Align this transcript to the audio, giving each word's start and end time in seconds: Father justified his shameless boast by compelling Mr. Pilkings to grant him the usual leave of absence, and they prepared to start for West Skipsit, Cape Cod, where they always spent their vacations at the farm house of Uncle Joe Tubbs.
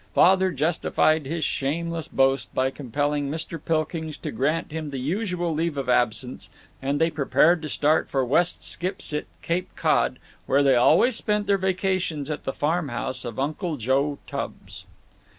Father 0.15 0.51
justified 0.51 1.27
his 1.27 1.43
shameless 1.45 2.07
boast 2.07 2.51
by 2.55 2.71
compelling 2.71 3.29
Mr. 3.29 3.63
Pilkings 3.63 4.17
to 4.17 4.31
grant 4.31 4.71
him 4.71 4.89
the 4.89 4.97
usual 4.97 5.53
leave 5.53 5.77
of 5.77 5.87
absence, 5.87 6.49
and 6.81 6.99
they 6.99 7.11
prepared 7.11 7.61
to 7.61 7.69
start 7.69 8.09
for 8.09 8.25
West 8.25 8.63
Skipsit, 8.63 9.27
Cape 9.43 9.69
Cod, 9.75 10.17
where 10.47 10.63
they 10.63 10.75
always 10.75 11.15
spent 11.17 11.45
their 11.45 11.59
vacations 11.59 12.31
at 12.31 12.45
the 12.45 12.53
farm 12.53 12.87
house 12.89 13.23
of 13.25 13.37
Uncle 13.39 13.77
Joe 13.77 14.17
Tubbs. 14.25 14.85